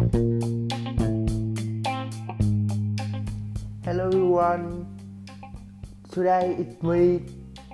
Hello 0.00 0.16
everyone. 4.06 4.88
Today 6.10 6.56
it's 6.58 6.82
me, 6.82 7.26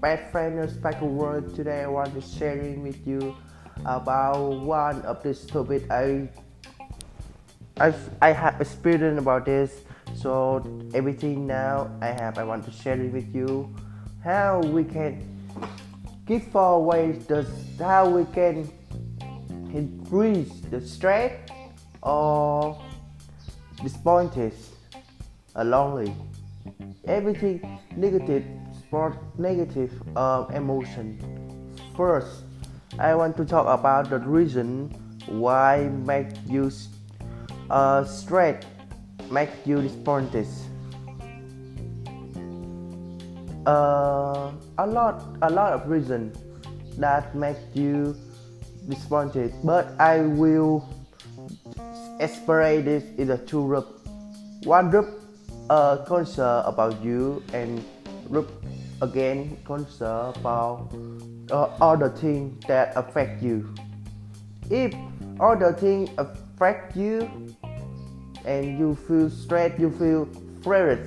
best 0.00 0.30
friend 0.30 0.60
of 0.60 0.70
Sparkle 0.70 1.08
World. 1.08 1.52
Today 1.56 1.82
I 1.82 1.88
want 1.88 2.14
to 2.14 2.20
sharing 2.20 2.84
with 2.84 3.04
you 3.04 3.34
about 3.84 4.38
one 4.62 5.02
of 5.02 5.20
this 5.24 5.44
topic 5.44 5.90
I 5.90 6.28
I 7.80 7.92
I 8.22 8.30
have 8.30 8.60
experience 8.60 9.18
about 9.18 9.44
this. 9.44 9.80
So 10.14 10.62
everything 10.94 11.44
now 11.44 11.90
I 12.00 12.14
have 12.14 12.38
I 12.38 12.44
want 12.44 12.64
to 12.66 12.70
share 12.70 13.00
it 13.00 13.12
with 13.12 13.34
you 13.34 13.74
how 14.22 14.60
we 14.60 14.84
can 14.84 15.26
give 16.26 16.54
away 16.54 17.18
the 17.26 17.44
how 17.80 18.08
we 18.08 18.26
can 18.26 18.70
increase 19.74 20.60
the 20.70 20.80
stress 20.80 21.32
or 22.02 22.80
disappointed 23.82 24.52
a 25.56 25.64
lonely 25.64 26.14
everything 27.06 27.60
negative 27.96 28.44
sport 28.78 29.16
negative 29.38 29.90
uh, 30.16 30.46
emotion. 30.54 31.18
First 31.96 32.44
i 32.98 33.14
want 33.14 33.36
to 33.36 33.44
talk 33.44 33.66
about 33.66 34.10
the 34.10 34.18
reason 34.18 34.90
why 35.26 35.88
make 36.04 36.28
you 36.46 36.70
uh, 37.70 38.04
stress 38.04 38.62
make 39.30 39.48
you 39.64 39.80
disappointed. 39.80 40.46
Uh, 43.64 44.52
a 44.78 44.86
lot 44.86 45.24
a 45.42 45.50
lot 45.50 45.72
of 45.72 45.88
reason 45.88 46.32
that 46.98 47.34
make 47.34 47.56
you 47.72 48.14
disappointed 48.88 49.54
but 49.64 49.94
i 50.00 50.20
will 50.20 50.84
separate 52.18 52.86
is 52.86 53.04
into 53.18 53.38
two 53.38 53.66
groups 53.66 54.02
one 54.64 54.90
group 54.90 55.20
uh, 55.70 55.96
concern 56.04 56.64
about 56.66 57.02
you 57.02 57.42
and 57.52 57.84
group 58.28 58.50
again 59.00 59.56
concern 59.64 60.32
about 60.36 60.88
uh, 61.50 61.76
all 61.80 61.96
the 61.96 62.10
things 62.10 62.64
that 62.66 62.96
affect 62.96 63.42
you. 63.42 63.74
If 64.70 64.94
all 65.40 65.56
the 65.56 65.72
things 65.72 66.10
affect 66.18 66.96
you 66.96 67.28
and 68.44 68.78
you 68.78 68.94
feel 68.94 69.28
stressed 69.28 69.78
you 69.78 69.90
feel 69.90 70.28
afraid 70.60 71.06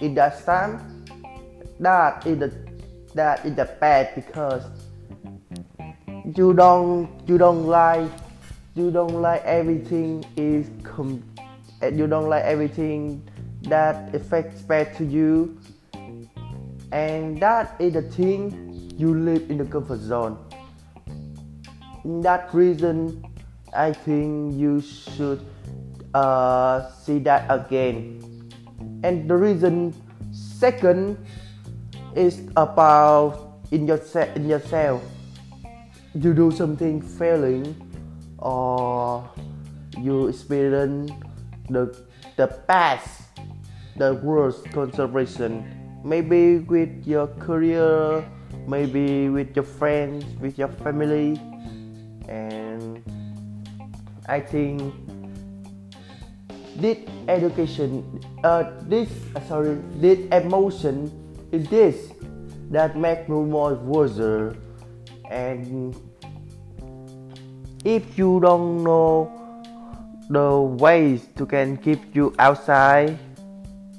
in 0.00 0.14
that 0.14 0.44
time 0.44 1.04
that 1.80 2.26
is 2.26 2.38
the 2.38 2.52
that 3.14 3.44
is 3.44 3.54
the 3.54 3.64
bad 3.80 4.14
because 4.14 4.64
you 6.36 6.52
don't 6.54 7.08
you 7.26 7.38
don't 7.38 7.66
like 7.66 8.10
you 8.78 8.90
don't 8.90 9.20
like 9.20 9.42
everything 9.44 10.24
is 10.36 10.70
com- 10.84 11.22
you 11.82 12.06
don't 12.06 12.28
like 12.28 12.44
everything 12.44 13.22
that 13.62 14.14
affects 14.14 14.62
bad 14.62 14.96
to 14.96 15.04
you. 15.04 15.58
And 16.92 17.40
that 17.40 17.74
is 17.78 17.92
the 17.94 18.02
thing 18.02 18.94
you 18.96 19.14
live 19.14 19.50
in 19.50 19.58
the 19.58 19.64
comfort 19.64 20.00
zone. 20.00 20.38
That 22.22 22.54
reason 22.54 23.24
i 23.74 23.92
think 23.92 24.56
you 24.56 24.80
should 24.80 25.44
uh, 26.14 26.88
see 26.90 27.18
that 27.18 27.44
again. 27.50 28.22
And 29.02 29.28
the 29.28 29.36
reason 29.36 29.92
second 30.32 31.18
is 32.16 32.48
about 32.56 33.60
in 33.70 33.86
your 33.86 34.00
in 34.34 34.48
yourself. 34.48 35.02
You 36.14 36.32
do 36.32 36.50
something 36.50 37.02
failing 37.02 37.87
or 38.38 39.28
you 39.98 40.28
experience 40.28 41.10
the 41.70 41.94
the 42.36 42.46
past 42.66 43.22
the 43.96 44.14
worst 44.14 44.64
conservation. 44.70 45.66
Maybe 46.04 46.58
with 46.58 47.06
your 47.06 47.26
career 47.42 48.24
maybe 48.66 49.28
with 49.28 49.56
your 49.56 49.64
friends 49.64 50.24
with 50.40 50.58
your 50.58 50.68
family. 50.84 51.40
And 52.28 53.02
i 54.28 54.38
think 54.38 54.92
this 56.76 56.98
education 57.28 58.04
uh, 58.44 58.70
this 58.82 59.08
uh, 59.34 59.40
sorry 59.48 59.80
this 59.96 60.20
emotion 60.30 61.10
is 61.50 61.66
this 61.68 62.12
that 62.70 62.96
make 62.96 63.26
me 63.28 63.40
more 63.40 63.74
worse 63.74 64.20
and 65.30 65.96
if 67.84 68.18
you 68.18 68.40
don't 68.40 68.82
know 68.82 69.32
the 70.30 70.60
ways 70.60 71.26
to 71.36 71.46
can 71.46 71.76
keep 71.76 72.14
you 72.14 72.34
outside 72.38 73.18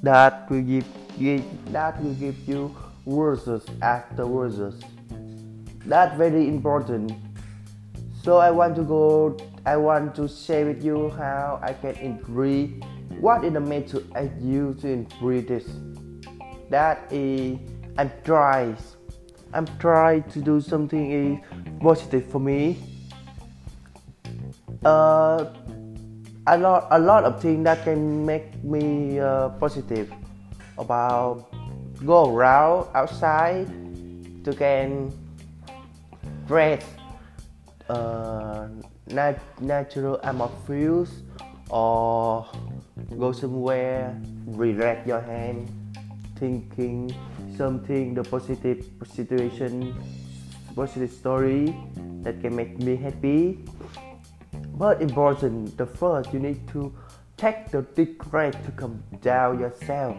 that 0.02 0.48
will 0.50 0.62
give 0.62 0.86
you 1.18 1.42
that 1.66 2.02
will 2.02 2.14
give 2.14 2.36
you 2.48 2.74
verses 3.06 3.64
after 3.82 4.24
verses 4.24 4.82
that's 5.86 6.16
very 6.16 6.46
important. 6.46 7.12
So 8.22 8.36
i 8.36 8.50
want 8.50 8.76
to 8.76 8.82
go 8.82 9.36
i 9.66 9.76
want 9.76 10.14
to 10.16 10.28
share 10.28 10.66
with 10.66 10.84
you 10.84 11.10
how 11.10 11.58
i 11.62 11.72
can 11.72 11.94
increase 11.96 12.70
what 13.18 13.44
is 13.44 13.52
the 13.52 13.60
method 13.60 14.06
i 14.14 14.30
use 14.40 14.82
to 14.82 14.88
increase 14.88 15.48
this. 15.48 15.66
That 16.68 17.10
is 17.10 17.58
i'm 17.98 18.12
trying 18.24 18.76
i'm 19.54 19.66
trying 19.78 20.22
to 20.30 20.40
do 20.40 20.60
something 20.60 21.10
is 21.10 21.38
positive 21.80 22.30
for 22.30 22.38
me 22.38 22.78
uh 24.84 25.44
a 26.46 26.56
lot 26.56 26.88
a 26.90 26.98
lot 26.98 27.24
of 27.24 27.40
things 27.40 27.64
that 27.64 27.84
can 27.84 28.24
make 28.24 28.48
me 28.64 29.20
uh, 29.20 29.50
positive 29.60 30.10
about 30.78 31.46
go 32.04 32.32
around 32.34 32.88
outside 32.94 33.68
to 34.44 34.52
can 34.56 35.12
dress 36.48 36.82
uh, 37.88 38.68
nat- 39.12 39.60
natural 39.60 40.18
atmospheres 40.24 41.22
or 41.68 42.46
go 43.18 43.32
somewhere 43.32 44.16
relax 44.46 45.06
your 45.06 45.20
hand 45.20 45.68
thinking 46.40 47.12
something 47.56 48.14
the 48.14 48.24
positive 48.24 48.80
situation 49.04 49.92
positive 50.74 51.12
story 51.12 51.76
that 52.24 52.40
can 52.40 52.56
make 52.56 52.78
me 52.80 52.96
happy 52.96 53.60
but 54.80 55.02
important, 55.02 55.76
the 55.76 55.84
first 55.84 56.32
you 56.32 56.40
need 56.40 56.66
to 56.68 56.90
take 57.36 57.68
the 57.70 57.82
deep 57.94 58.16
breath 58.30 58.56
to 58.64 58.72
come 58.72 59.04
down 59.20 59.60
yourself. 59.60 60.16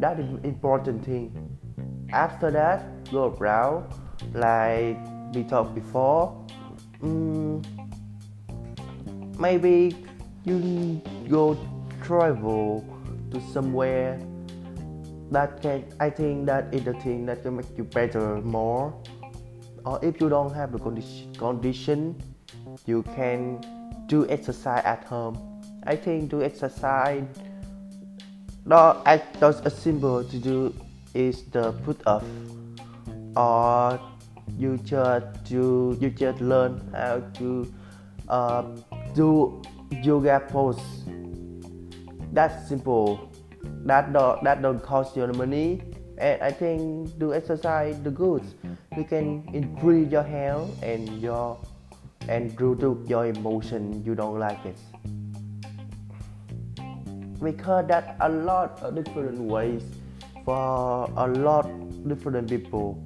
That 0.00 0.18
is 0.18 0.26
important 0.42 1.04
thing. 1.04 1.30
After 2.12 2.50
that, 2.50 2.82
go 3.12 3.28
around 3.38 3.86
like 4.34 4.98
we 5.32 5.44
talked 5.44 5.76
before. 5.76 6.44
Mm, 7.00 7.62
maybe 9.38 9.94
you 10.42 11.00
go 11.30 11.56
travel 12.02 12.84
to 13.30 13.40
somewhere 13.52 14.18
that 15.30 15.62
can 15.62 15.84
I 16.00 16.10
think 16.10 16.46
that 16.46 16.74
is 16.74 16.82
the 16.82 16.94
thing 16.94 17.26
that 17.26 17.44
can 17.44 17.58
make 17.58 17.78
you 17.78 17.84
better 17.84 18.42
more. 18.42 18.92
Or 19.86 20.00
if 20.02 20.20
you 20.20 20.28
don't 20.28 20.52
have 20.52 20.72
the 20.72 20.80
condition, 20.80 21.32
condition 21.34 22.18
you 22.86 23.02
can 23.14 23.60
do 24.06 24.28
exercise 24.28 24.84
at 24.84 25.04
home. 25.04 25.38
I 25.84 25.96
think 25.96 26.30
do 26.30 26.42
exercise 26.42 27.24
not 28.64 29.02
as 29.06 29.20
just 29.40 29.66
a 29.66 29.70
simple 29.70 30.22
to 30.22 30.38
do 30.38 30.74
is 31.14 31.42
the 31.50 31.72
put 31.84 32.00
up 32.06 32.22
or 33.36 34.00
you 34.56 34.78
just 34.78 35.26
do 35.44 35.96
you 36.00 36.10
just 36.10 36.40
learn 36.40 36.80
how 36.94 37.20
to 37.34 37.72
uh, 38.28 38.62
do 39.14 39.60
yoga 40.02 40.40
pose. 40.48 40.80
That's 42.32 42.68
simple. 42.68 43.30
That 43.84 44.12
don't 44.12 44.42
that 44.44 44.62
don't 44.62 44.82
cost 44.82 45.16
you 45.16 45.26
money. 45.26 45.82
And 46.18 46.42
i 46.42 46.52
think 46.52 47.18
do 47.18 47.32
exercise 47.32 47.96
the 48.04 48.10
good 48.10 48.44
you 48.96 49.02
can 49.02 49.48
improve 49.52 50.12
your 50.12 50.22
health 50.22 50.70
and 50.82 51.08
your 51.20 51.58
and 52.28 52.56
due 52.56 52.74
to 52.76 53.04
your 53.08 53.26
emotion 53.26 54.02
you 54.04 54.14
don't 54.14 54.38
like 54.38 54.64
it. 54.64 54.76
Because 57.42 57.86
that 57.88 58.16
a 58.20 58.28
lot 58.28 58.80
of 58.82 58.94
different 58.94 59.40
ways 59.40 59.82
for 60.44 61.10
a 61.16 61.26
lot 61.26 61.66
different 62.08 62.48
people. 62.48 63.02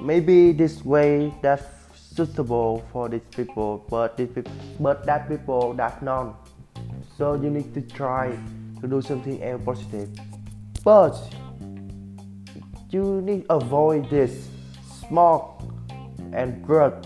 Maybe 0.00 0.52
this 0.52 0.84
way 0.84 1.34
that's 1.42 1.64
suitable 1.94 2.84
for 2.92 3.08
these 3.08 3.28
people 3.30 3.86
but 3.88 4.16
this 4.16 4.28
but 4.80 5.04
that 5.06 5.28
people 5.28 5.74
that 5.74 6.02
not 6.02 6.48
so 7.16 7.34
you 7.34 7.50
need 7.50 7.74
to 7.74 7.80
try 7.82 8.36
to 8.80 8.86
do 8.88 9.02
something 9.02 9.42
else 9.42 9.62
positive. 9.64 10.08
But 10.84 11.16
you 12.90 13.20
need 13.20 13.44
avoid 13.50 14.08
this 14.08 14.48
smoke 15.08 15.62
and 16.32 16.64
drug 16.64 17.04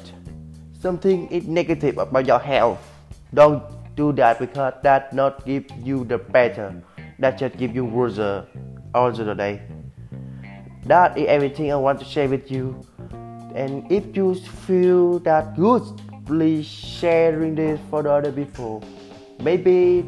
something 0.83 1.31
is 1.31 1.47
negative 1.47 1.97
about 1.99 2.27
your 2.27 2.41
health. 2.41 2.83
Don't 3.33 3.63
do 3.95 4.13
that 4.13 4.39
because 4.39 4.75
that 4.83 5.13
not 5.15 5.47
give 5.47 5.65
you 5.83 6.05
the 6.05 6.19
better. 6.19 6.75
That 7.19 7.39
just 7.39 7.57
give 7.57 7.75
you 7.75 7.85
worse 7.85 8.19
uh, 8.19 8.47
all 8.95 9.13
the 9.13 9.35
day. 9.35 9.63
That 10.85 11.17
is 11.17 11.29
everything 11.29 11.73
i 11.73 11.77
want 11.77 12.01
to 12.01 12.05
share 12.05 12.29
with 12.29 12.51
you. 12.51 12.83
And 13.55 13.91
if 13.93 14.17
you 14.17 14.35
feel 14.67 15.21
that 15.21 15.55
good 15.55 15.83
please 16.27 16.67
sharing 16.67 17.55
this 17.55 17.81
for 17.91 18.03
the 18.03 18.11
other 18.11 18.33
people. 18.33 18.83
Maybe 19.41 20.05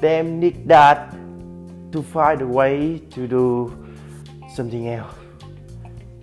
them 0.00 0.40
need 0.40 0.68
that 0.68 1.12
to 1.92 2.02
find 2.02 2.42
a 2.42 2.46
way 2.46 2.98
to 3.10 3.26
do 3.26 3.72
something 4.54 4.88
else. 4.88 5.14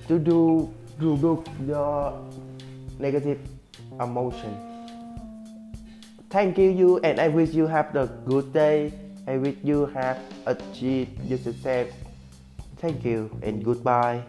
To 0.07 0.19
do 0.19 0.73
to 0.99 1.17
do 1.17 1.43
your 1.65 2.19
negative 2.99 3.39
emotion 3.99 4.57
thank 6.29 6.57
you 6.57 6.69
you 6.69 6.99
and 7.03 7.19
i 7.19 7.27
wish 7.27 7.53
you 7.53 7.67
have 7.67 7.95
a 7.95 8.07
good 8.25 8.53
day. 8.53 8.91
I 9.27 9.37
wish 9.37 9.55
you 9.63 9.85
have 9.87 10.19
achieved 10.45 11.23
your 11.23 11.37
success. 11.37 11.91
Thank 12.77 13.05
you 13.05 13.31
and 13.41 13.63
goodbye 13.63 14.23